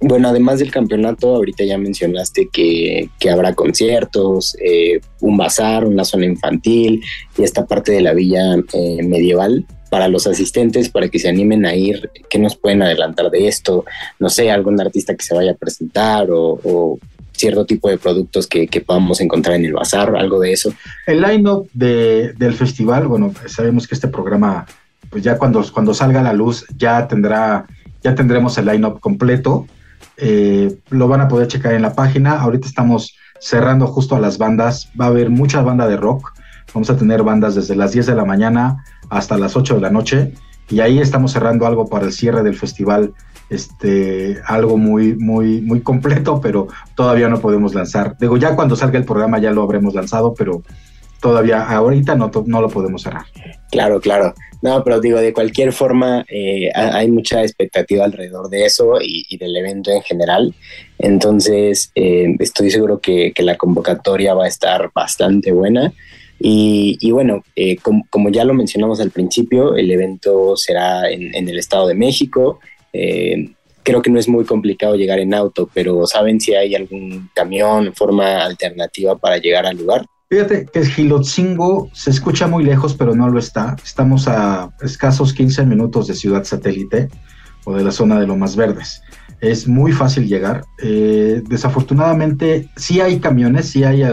bueno, 0.00 0.28
además 0.28 0.58
del 0.58 0.70
campeonato, 0.70 1.36
ahorita 1.36 1.64
ya 1.64 1.78
mencionaste 1.78 2.48
que, 2.52 3.08
habrá 3.30 3.54
conciertos, 3.54 4.56
eh, 4.64 5.00
un 5.20 5.36
bazar, 5.36 5.84
una 5.84 6.04
zona 6.04 6.26
infantil 6.26 7.02
y 7.36 7.42
esta 7.42 7.66
parte 7.66 7.92
de 7.92 8.00
la 8.00 8.14
villa 8.14 8.56
eh, 8.72 9.02
medieval. 9.02 9.66
Para 9.90 10.08
los 10.08 10.26
asistentes, 10.26 10.88
para 10.88 11.08
que 11.08 11.18
se 11.18 11.28
animen 11.28 11.66
a 11.66 11.74
ir, 11.74 12.10
¿qué 12.30 12.38
nos 12.38 12.56
pueden 12.56 12.80
adelantar 12.80 13.28
de 13.30 13.48
esto? 13.48 13.84
No 14.20 14.30
sé, 14.30 14.50
algún 14.50 14.80
artista 14.80 15.16
que 15.16 15.24
se 15.24 15.34
vaya 15.34 15.50
a 15.50 15.56
presentar 15.56 16.28
o, 16.30 16.98
cierto 17.32 17.64
tipo 17.64 17.88
de 17.88 17.96
productos 17.96 18.46
que, 18.46 18.68
podamos 18.86 19.20
encontrar 19.20 19.56
en 19.56 19.64
el 19.64 19.72
bazar, 19.72 20.14
algo 20.14 20.38
de 20.40 20.52
eso. 20.52 20.72
El 21.06 21.22
line-up 21.22 21.68
de, 21.72 22.34
del 22.34 22.54
festival, 22.54 23.08
bueno, 23.08 23.32
sabemos 23.46 23.88
que 23.88 23.94
este 23.94 24.08
programa, 24.08 24.66
pues 25.08 25.24
ya 25.24 25.38
cuando, 25.38 25.64
cuando 25.72 25.94
salga 25.94 26.20
a 26.20 26.22
la 26.22 26.34
luz, 26.34 26.66
ya 26.76 27.08
tendrá, 27.08 27.66
ya 28.02 28.14
tendremos 28.14 28.58
el 28.58 28.66
line-up 28.66 29.00
completo. 29.00 29.66
Eh, 30.18 30.76
lo 30.90 31.08
van 31.08 31.22
a 31.22 31.28
poder 31.28 31.48
checar 31.48 31.72
en 31.72 31.82
la 31.82 31.94
página. 31.94 32.38
Ahorita 32.38 32.68
estamos 32.68 33.16
cerrando 33.40 33.86
justo 33.86 34.14
a 34.14 34.20
las 34.20 34.36
bandas. 34.36 34.90
Va 35.00 35.06
a 35.06 35.08
haber 35.08 35.30
mucha 35.30 35.62
banda 35.62 35.88
de 35.88 35.96
rock. 35.96 36.34
Vamos 36.74 36.90
a 36.90 36.96
tener 36.96 37.22
bandas 37.22 37.54
desde 37.54 37.74
las 37.74 37.92
10 37.92 38.06
de 38.06 38.14
la 38.14 38.26
mañana 38.26 38.84
hasta 39.10 39.36
las 39.36 39.56
8 39.56 39.74
de 39.74 39.80
la 39.80 39.90
noche. 39.90 40.32
Y 40.70 40.80
ahí 40.80 41.00
estamos 41.00 41.32
cerrando 41.32 41.66
algo 41.66 41.88
para 41.88 42.06
el 42.06 42.12
cierre 42.12 42.42
del 42.42 42.54
festival, 42.54 43.12
este, 43.50 44.38
algo 44.46 44.76
muy, 44.76 45.16
muy, 45.16 45.60
muy 45.60 45.80
completo, 45.80 46.40
pero 46.40 46.68
todavía 46.94 47.28
no 47.28 47.40
podemos 47.40 47.74
lanzar. 47.74 48.16
Digo, 48.18 48.36
ya 48.36 48.54
cuando 48.54 48.76
salga 48.76 48.98
el 48.98 49.04
programa 49.04 49.38
ya 49.38 49.50
lo 49.50 49.62
habremos 49.62 49.94
lanzado, 49.94 50.32
pero 50.32 50.62
todavía 51.20 51.62
ahorita 51.64 52.14
no, 52.14 52.30
no 52.46 52.60
lo 52.60 52.68
podemos 52.68 53.02
cerrar. 53.02 53.24
Claro, 53.70 54.00
claro. 54.00 54.34
No, 54.62 54.84
pero 54.84 55.00
digo, 55.00 55.18
de 55.18 55.32
cualquier 55.32 55.72
forma, 55.72 56.24
eh, 56.28 56.70
hay 56.74 57.10
mucha 57.10 57.42
expectativa 57.42 58.04
alrededor 58.04 58.48
de 58.50 58.66
eso 58.66 58.98
y, 59.00 59.36
del 59.38 59.56
evento 59.56 59.90
en 59.90 60.02
general. 60.02 60.54
Entonces, 60.98 61.90
eh, 61.94 62.36
estoy 62.38 62.70
seguro 62.70 63.00
que, 63.00 63.32
que, 63.34 63.42
la 63.42 63.56
convocatoria 63.56 64.34
va 64.34 64.44
a 64.44 64.48
estar 64.48 64.90
bastante 64.94 65.52
buena. 65.52 65.92
Y, 66.42 67.10
bueno, 67.10 67.44
eh, 67.54 67.76
como, 67.76 68.30
ya 68.30 68.44
lo 68.44 68.54
mencionamos 68.54 68.98
al 69.00 69.10
principio, 69.10 69.76
el 69.76 69.90
evento 69.90 70.56
será 70.56 71.10
en, 71.10 71.34
el 71.34 71.58
Estado 71.58 71.86
de 71.86 71.94
México. 71.94 72.60
Eh, 72.94 73.52
creo 73.82 74.00
que 74.00 74.10
no 74.10 74.18
es 74.18 74.26
muy 74.26 74.46
complicado 74.46 74.96
llegar 74.96 75.18
en 75.18 75.34
auto, 75.34 75.68
pero 75.74 76.06
¿saben 76.06 76.40
si 76.40 76.54
hay 76.54 76.74
algún 76.74 77.28
camión, 77.34 77.92
forma 77.94 78.42
alternativa 78.42 79.16
para 79.16 79.36
llegar 79.36 79.66
al 79.66 79.76
lugar? 79.76 80.06
Fíjate 80.30 80.66
que 80.72 80.86
Gilotzingo 80.86 81.90
se 81.92 82.10
escucha 82.10 82.46
muy 82.46 82.64
lejos, 82.64 82.94
pero 82.94 83.14
no 83.14 83.28
lo 83.28 83.38
está. 83.38 83.76
Estamos 83.84 84.26
a 84.26 84.70
escasos 84.80 85.34
15 85.34 85.66
minutos 85.66 86.06
de 86.06 86.14
Ciudad 86.14 86.44
Satélite 86.44 87.08
o 87.64 87.74
de 87.74 87.84
la 87.84 87.90
zona 87.90 88.18
de 88.18 88.26
Lomas 88.26 88.56
Verdes. 88.56 89.02
Es 89.40 89.66
muy 89.66 89.92
fácil 89.92 90.26
llegar. 90.26 90.64
Eh, 90.82 91.42
desafortunadamente, 91.48 92.68
sí 92.76 93.00
hay 93.00 93.20
camiones, 93.20 93.70
sí 93.70 93.84
hay 93.84 94.04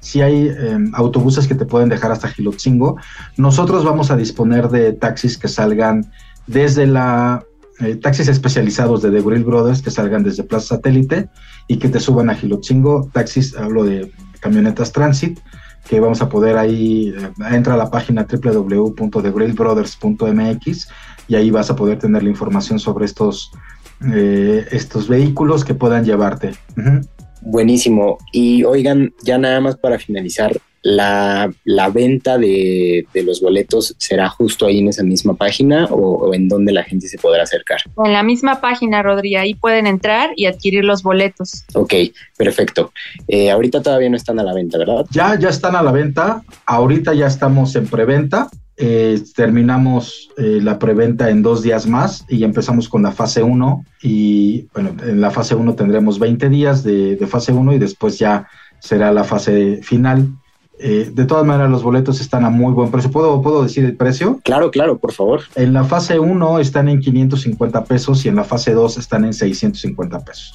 si 0.00 0.22
hay 0.22 0.48
em, 0.48 0.90
autobuses 0.94 1.46
que 1.46 1.54
te 1.54 1.66
pueden 1.66 1.90
dejar 1.90 2.10
hasta 2.10 2.28
Gilotzingo. 2.28 2.96
Nosotros 3.36 3.84
vamos 3.84 4.10
a 4.10 4.16
disponer 4.16 4.68
de 4.68 4.94
taxis 4.94 5.36
que 5.36 5.48
salgan 5.48 6.10
desde 6.46 6.86
la 6.86 7.44
eh, 7.80 7.96
taxis 7.96 8.28
especializados 8.28 9.02
de 9.02 9.10
The 9.10 9.22
Grill 9.22 9.44
Brothers 9.44 9.80
que 9.80 9.90
salgan 9.90 10.22
desde 10.22 10.44
Plaza 10.44 10.76
Satélite 10.76 11.30
y 11.66 11.78
que 11.78 11.88
te 11.88 11.98
suban 11.98 12.28
a 12.28 12.34
Gilotzingo. 12.34 13.08
Taxis, 13.12 13.56
hablo 13.56 13.84
de 13.84 14.12
camionetas 14.40 14.92
Transit, 14.92 15.40
que 15.88 15.98
vamos 15.98 16.20
a 16.20 16.28
poder 16.28 16.58
ahí, 16.58 17.14
eh, 17.16 17.30
entra 17.50 17.72
a 17.74 17.78
la 17.78 17.90
página 17.90 18.26
www.thegrillbrothers.mx 18.30 20.88
y 21.28 21.36
ahí 21.36 21.50
vas 21.50 21.70
a 21.70 21.76
poder 21.76 21.98
tener 21.98 22.22
la 22.22 22.28
información 22.28 22.78
sobre 22.78 23.06
estos, 23.06 23.50
eh, 24.14 24.66
estos 24.70 25.08
vehículos 25.08 25.64
que 25.64 25.74
puedan 25.74 26.04
llevarte. 26.04 26.52
Buenísimo. 27.42 28.18
Y 28.32 28.64
oigan, 28.64 29.12
ya 29.22 29.38
nada 29.38 29.60
más 29.60 29.76
para 29.76 29.98
finalizar, 29.98 30.52
la, 30.82 31.52
venta 31.92 32.38
de, 32.38 33.06
los 33.14 33.40
boletos 33.40 33.94
será 33.98 34.28
justo 34.28 34.66
ahí 34.66 34.78
en 34.78 34.88
esa 34.88 35.02
misma 35.02 35.34
página 35.34 35.86
o, 35.90 36.32
en 36.32 36.48
donde 36.48 36.72
la 36.72 36.84
gente 36.84 37.08
se 37.08 37.18
podrá 37.18 37.42
acercar? 37.42 37.80
En 38.04 38.12
la 38.12 38.22
misma 38.22 38.60
página, 38.60 39.02
Rodri, 39.02 39.36
ahí 39.36 39.54
pueden 39.54 39.86
entrar 39.86 40.30
y 40.36 40.46
adquirir 40.46 40.84
los 40.84 41.02
boletos. 41.02 41.64
Ok, 41.74 41.94
perfecto. 42.36 42.92
Eh, 43.28 43.50
ahorita 43.50 43.82
todavía 43.82 44.08
no 44.08 44.16
están 44.16 44.38
a 44.40 44.42
la 44.42 44.54
venta, 44.54 44.78
¿verdad? 44.78 45.04
Ya, 45.10 45.38
ya 45.38 45.48
están 45.48 45.76
a 45.76 45.82
la 45.82 45.92
venta. 45.92 46.42
Ahorita 46.66 47.14
ya 47.14 47.26
estamos 47.26 47.76
en 47.76 47.86
preventa. 47.86 48.48
Eh, 48.82 49.22
terminamos 49.36 50.30
eh, 50.38 50.58
la 50.62 50.78
preventa 50.78 51.28
en 51.28 51.42
dos 51.42 51.62
días 51.62 51.86
más 51.86 52.24
y 52.30 52.44
empezamos 52.44 52.88
con 52.88 53.02
la 53.02 53.12
fase 53.12 53.42
1 53.42 53.84
y 54.00 54.68
bueno, 54.72 54.92
en 55.06 55.20
la 55.20 55.30
fase 55.30 55.54
1 55.54 55.74
tendremos 55.74 56.18
20 56.18 56.48
días 56.48 56.82
de, 56.82 57.18
fase 57.28 57.52
1 57.52 57.74
y 57.74 57.78
después 57.78 58.18
ya 58.18 58.48
será 58.78 59.12
la 59.12 59.24
fase 59.24 59.80
final. 59.82 60.28
Eh, 60.78 61.10
de 61.12 61.26
todas 61.26 61.44
maneras, 61.44 61.70
los 61.70 61.82
boletos 61.82 62.22
están 62.22 62.46
a 62.46 62.48
muy 62.48 62.72
buen 62.72 62.90
precio. 62.90 63.10
¿Puedo, 63.10 63.42
¿Puedo 63.42 63.64
decir 63.64 63.84
el 63.84 63.98
precio? 63.98 64.40
Claro, 64.44 64.70
claro, 64.70 64.96
por 64.96 65.12
favor. 65.12 65.42
En 65.56 65.74
la 65.74 65.84
fase 65.84 66.18
1 66.18 66.58
están 66.58 66.88
en 66.88 67.00
550 67.00 67.84
pesos 67.84 68.24
y 68.24 68.28
en 68.30 68.36
la 68.36 68.44
fase 68.44 68.72
2 68.72 68.96
están 68.96 69.26
en 69.26 69.34
650 69.34 70.20
pesos. 70.20 70.54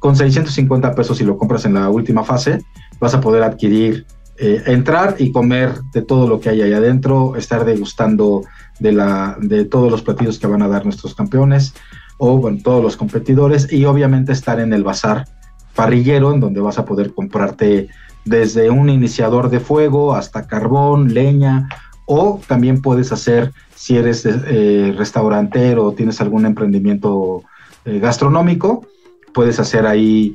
Con 0.00 0.16
650 0.16 0.92
pesos, 0.96 1.18
si 1.18 1.24
lo 1.24 1.38
compras 1.38 1.66
en 1.66 1.74
la 1.74 1.88
última 1.88 2.24
fase, 2.24 2.64
vas 2.98 3.14
a 3.14 3.20
poder 3.20 3.44
adquirir 3.44 4.06
eh, 4.42 4.62
entrar 4.72 5.16
y 5.18 5.32
comer 5.32 5.82
de 5.92 6.00
todo 6.00 6.26
lo 6.26 6.40
que 6.40 6.48
hay 6.48 6.62
ahí 6.62 6.72
adentro, 6.72 7.36
estar 7.36 7.66
degustando 7.66 8.40
de, 8.78 8.92
la, 8.92 9.36
de 9.38 9.66
todos 9.66 9.90
los 9.90 10.00
platillos 10.00 10.38
que 10.38 10.46
van 10.46 10.62
a 10.62 10.68
dar 10.68 10.86
nuestros 10.86 11.14
campeones 11.14 11.74
o 12.16 12.38
bueno, 12.38 12.58
todos 12.64 12.82
los 12.82 12.96
competidores 12.96 13.70
y 13.70 13.84
obviamente 13.84 14.32
estar 14.32 14.58
en 14.58 14.72
el 14.72 14.82
bazar 14.82 15.26
parrillero 15.74 16.32
en 16.32 16.40
donde 16.40 16.62
vas 16.62 16.78
a 16.78 16.86
poder 16.86 17.12
comprarte 17.12 17.88
desde 18.24 18.70
un 18.70 18.88
iniciador 18.88 19.50
de 19.50 19.60
fuego 19.60 20.14
hasta 20.14 20.46
carbón, 20.46 21.12
leña 21.12 21.68
o 22.06 22.40
también 22.48 22.80
puedes 22.80 23.12
hacer 23.12 23.52
si 23.74 23.98
eres 23.98 24.24
eh, 24.24 24.94
restaurantero 24.96 25.84
o 25.84 25.92
tienes 25.92 26.18
algún 26.22 26.46
emprendimiento 26.46 27.42
eh, 27.84 27.98
gastronómico, 27.98 28.86
puedes 29.34 29.60
hacer 29.60 29.86
ahí 29.86 30.34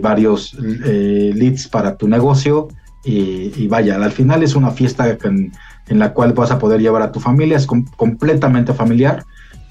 varios 0.00 0.54
leads 0.54 1.66
para 1.68 1.96
tu 1.96 2.06
negocio 2.06 2.68
y, 3.04 3.66
vaya, 3.68 3.96
al 3.96 4.12
final 4.12 4.42
es 4.42 4.54
una 4.54 4.70
fiesta 4.70 5.16
en, 5.24 5.52
la 5.88 6.12
cual 6.14 6.32
vas 6.32 6.50
a 6.50 6.58
poder 6.58 6.80
llevar 6.80 7.02
a 7.02 7.12
tu 7.12 7.20
familia, 7.20 7.56
es 7.56 7.66
completamente 7.66 8.72
familiar. 8.72 9.24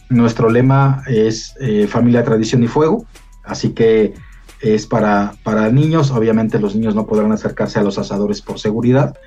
Nuestro 0.10 0.50
lema 0.50 1.02
es 1.08 1.56
eh, 1.60 1.88
familia, 1.88 2.24
tradición 2.24 2.64
y 2.64 2.68
fuego, 2.68 3.06
así 3.44 3.70
que 3.70 4.14
es 4.62 4.86
para, 4.86 5.34
para 5.44 5.70
niños, 5.70 6.12
obviamente 6.12 6.60
los 6.60 6.76
niños 6.76 6.94
no 6.94 7.08
podrán 7.08 7.32
acercarse 7.32 7.80
a 7.80 7.84
los 7.84 7.98
asadores 7.98 8.42
por 8.42 8.60
seguridad, 8.60 9.18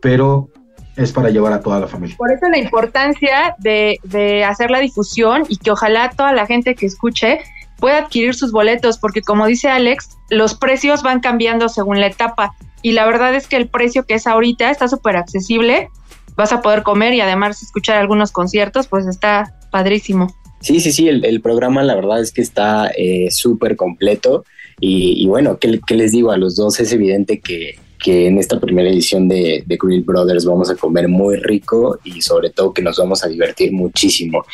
pero 0.00 0.50
es 0.96 1.12
para 1.12 1.30
llevar 1.30 1.52
a 1.52 1.60
toda 1.60 1.78
la 1.78 1.86
familia. 1.86 2.16
Por 2.18 2.32
eso 2.32 2.48
la 2.48 2.58
importancia 2.58 3.54
de, 3.58 3.98
de, 4.02 4.44
hacer 4.44 4.70
la 4.70 4.80
difusión 4.80 5.44
y 5.48 5.56
que 5.56 5.70
ojalá 5.70 6.10
toda 6.10 6.32
la 6.32 6.46
gente 6.46 6.74
que 6.74 6.86
escuche 6.86 7.38
pueda 7.78 7.98
adquirir 7.98 8.34
sus 8.34 8.52
boletos, 8.52 8.98
porque 8.98 9.22
como 9.22 9.46
dice 9.46 9.68
Alex, 9.68 10.18
los 10.30 10.54
precios 10.54 11.02
van 11.02 11.20
cambiando 11.20 11.68
según 11.68 12.00
la 12.00 12.08
etapa 12.08 12.54
y 12.82 12.92
la 12.92 13.06
verdad 13.06 13.34
es 13.34 13.46
que 13.46 13.56
el 13.56 13.68
precio 13.68 14.04
que 14.04 14.14
es 14.14 14.26
ahorita 14.26 14.70
está 14.70 14.88
súper 14.88 15.16
accesible, 15.16 15.88
vas 16.36 16.52
a 16.52 16.62
poder 16.62 16.82
comer 16.82 17.14
y 17.14 17.20
además 17.20 17.62
escuchar 17.62 17.98
algunos 17.98 18.32
conciertos, 18.32 18.88
pues 18.88 19.06
está 19.06 19.54
padrísimo. 19.70 20.34
Sí, 20.60 20.80
sí, 20.80 20.92
sí, 20.92 21.08
el, 21.08 21.40
programa 21.40 21.82
la 21.82 21.94
verdad 21.94 22.20
es 22.20 22.32
que 22.32 22.40
está 22.40 22.90
eh, 22.96 23.28
súper 23.30 23.76
completo 23.76 24.44
y, 24.78 25.26
bueno, 25.26 25.58
¿qué, 25.58 25.80
¿qué, 25.86 25.94
les 25.94 26.10
digo? 26.10 26.32
A 26.32 26.36
los 26.36 26.56
dos 26.56 26.80
es 26.80 26.92
evidente 26.92 27.40
que, 27.40 27.78
que 28.02 28.26
en 28.26 28.38
esta 28.38 28.58
primera 28.58 28.90
edición 28.90 29.28
de, 29.28 29.62
de 29.64 29.78
Grill 29.80 30.02
Brothers 30.02 30.44
vamos 30.44 30.68
a 30.68 30.74
comer 30.74 31.08
muy 31.08 31.36
rico 31.36 31.98
y 32.02 32.20
sobre 32.20 32.50
todo 32.50 32.74
que 32.74 32.82
nos 32.82 32.98
vamos 32.98 33.24
a 33.24 33.28
divertir 33.28 33.72
muchísimo. 33.72 34.44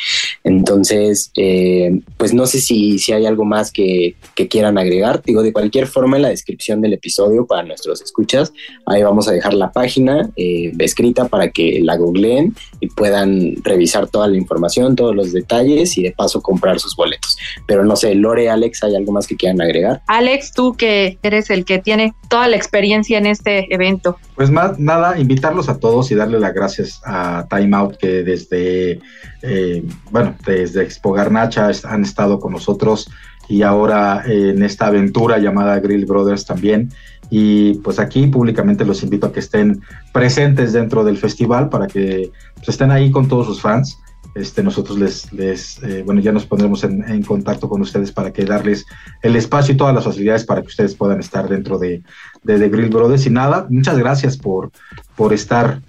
Entonces, 0.45 1.31
eh, 1.35 2.01
pues 2.19 2.35
no 2.35 2.47
sé 2.47 2.61
si, 2.61 2.99
si 2.99 3.13
hay 3.13 3.25
algo 3.25 3.45
más 3.47 3.73
que, 3.73 4.17
que, 4.35 4.49
quieran 4.49 4.77
agregar. 4.77 5.23
Digo, 5.25 5.43
de 5.43 5.53
cualquier 5.53 5.87
forma 5.87 6.17
en 6.17 6.23
la 6.23 6.29
descripción 6.29 6.83
del 6.83 6.93
episodio 6.93 7.47
para 7.47 7.63
nuestros 7.63 8.03
escuchas, 8.03 8.53
ahí 8.85 9.03
vamos 9.03 9.29
a 9.29 9.33
dejar 9.33 9.55
la 9.55 9.73
página 9.73 10.31
eh, 10.37 10.73
escrita 10.79 11.29
para 11.29 11.51
que 11.51 11.81
la 11.83 11.97
googleen 11.97 12.55
y 12.81 12.89
puedan 12.89 13.57
revisar 13.65 14.09
toda 14.09 14.29
la 14.29 14.37
información, 14.37 14.95
todos 14.95 15.15
los 15.15 15.33
detalles 15.33 15.97
y 15.97 16.03
de 16.03 16.13
paso 16.13 16.43
comprar 16.43 16.79
sus 16.81 16.95
boletos. 16.95 17.38
Pero 17.67 17.85
no 17.85 17.97
sé, 17.97 18.15
Lore, 18.15 18.51
Alex, 18.51 18.83
¿hay 18.85 18.97
algo 18.97 19.13
más 19.13 19.27
que 19.27 19.37
quieran 19.37 19.61
agregar? 19.61 20.03
Alex, 20.07 20.53
tú 20.53 20.75
que 20.75 21.19
eres 21.23 21.51
el 21.51 21.65
que 21.65 21.79
tiene 21.79 22.15
toda 22.29 22.49
la 22.49 22.57
experiencia 22.57 23.19
en 23.19 23.27
este 23.27 23.73
evento? 23.75 24.19
Pues 24.35 24.51
más 24.51 24.79
nada, 24.79 25.19
invitarlos 25.19 25.69
a 25.69 25.79
todos 25.79 26.11
y 26.11 26.15
darle 26.15 26.39
las 26.39 26.55
gracias 26.55 27.01
a 27.05 27.47
Time 27.51 27.77
Out 27.77 27.97
que 27.97 28.23
desde, 28.23 29.01
eh, 29.43 29.85
bueno, 30.11 30.35
desde 30.47 30.83
Expo 30.83 31.13
Garnacha 31.13 31.71
han 31.85 32.03
estado 32.03 32.39
con 32.39 32.53
nosotros 32.53 33.09
y 33.49 33.63
ahora 33.63 34.23
en 34.27 34.63
esta 34.63 34.87
aventura 34.87 35.39
llamada 35.39 35.81
Grill 35.81 36.07
Brothers 36.07 36.45
también. 36.45 36.91
Y 37.31 37.75
pues 37.79 37.99
aquí 37.99 38.27
públicamente 38.27 38.85
los 38.85 39.03
invito 39.03 39.27
a 39.27 39.33
que 39.33 39.41
estén 39.41 39.83
presentes 40.13 40.73
dentro 40.73 41.05
del 41.05 41.19
festival 41.19 41.69
para 41.69 41.87
que 41.87 42.31
pues, 42.57 42.69
estén 42.69 42.91
ahí 42.91 43.11
con 43.11 43.29
todos 43.29 43.47
sus 43.47 43.61
fans 43.61 43.99
este, 44.39 44.63
nosotros 44.63 44.99
les, 44.99 45.83
eh, 45.83 46.03
bueno, 46.05 46.21
ya 46.21 46.33
nos 46.33 46.47
pondremos 46.47 46.85
en, 46.85 47.23
contacto 47.23 47.69
con 47.69 47.81
ustedes 47.81 48.13
para 48.13 48.33
que 48.33 48.45
darles 48.45 48.87
el 49.23 49.37
espacio 49.37 49.75
y 49.75 49.77
todas 49.77 49.95
las 49.95 50.05
facilidades 50.05 50.45
para 50.45 50.63
que 50.63 50.69
ustedes 50.69 50.95
puedan 50.95 51.21
estar 51.21 51.49
dentro 51.49 51.79
de, 51.79 52.03
de 52.43 52.69
Grill 52.69 52.91
Brothers. 52.91 53.27
Y 53.27 53.31
nada, 53.31 53.67
muchas 53.69 53.99
gracias 53.99 54.37
por, 54.37 54.71
por 55.17 55.33
estar 55.33 55.81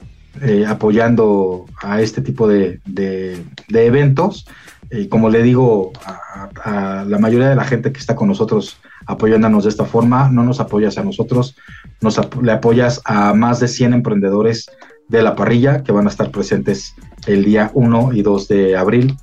eh, 0.41 0.65
apoyando 0.65 1.65
a 1.81 2.01
este 2.01 2.21
tipo 2.21 2.47
de, 2.47 2.79
eventos. 3.67 4.45
Y 4.91 5.07
como 5.07 5.29
le 5.29 5.43
digo 5.43 5.91
a, 6.63 7.03
la 7.05 7.17
mayoría 7.19 7.49
de 7.49 7.55
la 7.55 7.65
gente 7.65 7.91
que 7.91 7.99
está 7.99 8.15
con 8.15 8.27
nosotros 8.27 8.77
apoyándonos 9.05 9.63
de 9.63 9.69
esta 9.69 9.85
forma, 9.85 10.29
no 10.29 10.43
nos 10.43 10.59
apoyas 10.59 10.97
a 10.97 11.03
nosotros, 11.03 11.55
nos 11.99 12.19
le 12.41 12.51
apoyas 12.51 13.01
a 13.05 13.33
más 13.33 13.59
de 13.59 13.67
100 13.67 13.93
emprendedores 13.93 14.69
de 15.07 15.23
la 15.23 15.35
parrilla 15.35 15.83
que 15.83 15.91
van 15.91 16.05
a 16.05 16.09
estar 16.09 16.31
presentes 16.31 16.93
el 17.27 17.45
día 17.45 17.71
1 17.73 18.11
y 18.13 18.21
2 18.21 18.47
de 18.47 18.77
abril 18.77 19.15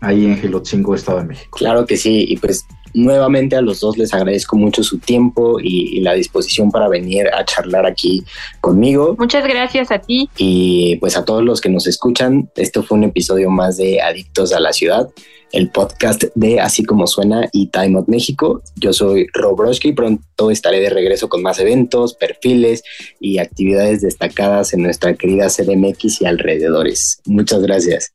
ahí 0.00 0.26
en 0.26 0.38
Gilotzingo, 0.38 0.94
Estado 0.94 1.18
de 1.18 1.24
México. 1.24 1.58
Claro 1.58 1.86
que 1.86 1.96
sí, 1.96 2.26
y 2.28 2.36
pues 2.36 2.66
nuevamente 2.94 3.56
a 3.56 3.60
los 3.60 3.80
dos 3.80 3.98
les 3.98 4.14
agradezco 4.14 4.56
mucho 4.56 4.82
su 4.82 4.98
tiempo 4.98 5.58
y, 5.60 6.00
la 6.00 6.14
disposición 6.14 6.70
para 6.70 6.88
venir 6.88 7.28
a 7.28 7.44
charlar 7.44 7.86
aquí 7.86 8.24
conmigo. 8.60 9.16
Muchas 9.18 9.46
gracias 9.46 9.90
a 9.90 9.98
ti. 9.98 10.28
Y 10.36 10.96
pues 10.96 11.16
a 11.16 11.24
todos 11.24 11.42
los 11.42 11.60
que 11.60 11.70
nos 11.70 11.86
escuchan, 11.86 12.50
esto 12.56 12.82
fue 12.82 12.98
un 12.98 13.04
episodio 13.04 13.48
más 13.48 13.78
de 13.78 14.02
Adictos 14.02 14.52
a 14.52 14.60
la 14.60 14.72
Ciudad, 14.72 15.08
el 15.54 15.70
podcast 15.70 16.24
de 16.34 16.60
Así 16.60 16.84
como 16.84 17.06
Suena 17.06 17.48
y 17.52 17.68
Time 17.68 17.98
Out 17.98 18.08
México. 18.08 18.62
Yo 18.76 18.92
soy 18.92 19.28
Rob 19.32 19.54
y 19.82 19.92
pronto 19.92 20.50
estaré 20.50 20.80
de 20.80 20.90
regreso 20.90 21.28
con 21.28 21.42
más 21.42 21.60
eventos, 21.60 22.14
perfiles 22.14 22.82
y 23.20 23.38
actividades 23.38 24.02
destacadas 24.02 24.74
en 24.74 24.82
nuestra 24.82 25.14
querida 25.14 25.48
CDMX 25.48 26.20
y 26.22 26.26
alrededores. 26.26 27.20
Muchas 27.24 27.62
gracias. 27.62 28.12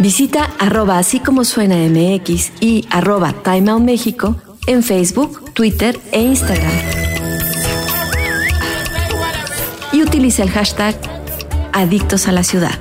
Visita 0.00 0.44
arroba 0.58 0.98
así 0.98 1.20
como 1.20 1.44
suena 1.44 1.76
MX 1.76 2.52
y 2.60 2.86
arroba 2.90 3.34
Time 3.44 3.78
México 3.80 4.36
en 4.66 4.82
Facebook, 4.82 5.52
Twitter 5.52 5.98
e 6.12 6.22
Instagram. 6.22 6.72
Y 9.92 10.02
utiliza 10.02 10.42
el 10.42 10.50
hashtag 10.50 11.09
Adictos 11.72 12.28
a 12.28 12.32
la 12.32 12.42
Ciudad. 12.42 12.78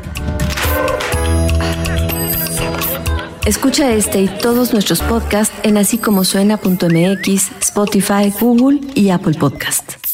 Escucha 3.46 3.92
este 3.94 4.22
y 4.22 4.28
todos 4.28 4.74
nuestros 4.74 5.02
podcasts 5.02 5.56
en 5.64 5.78
así 5.78 5.98
como 5.98 6.24
suena.mx, 6.24 7.52
Spotify, 7.62 8.34
Google 8.40 8.82
y 8.96 9.10
Apple 9.10 9.36
Podcast. 9.40 10.09